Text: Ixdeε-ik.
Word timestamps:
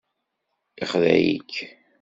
Ixdeε-ik. 0.83 1.51